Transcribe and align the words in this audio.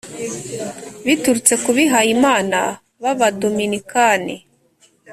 biturutse 1.05 1.53
ku 1.63 1.69
bihayimana 1.77 2.59
b’abodominikani 3.01 4.35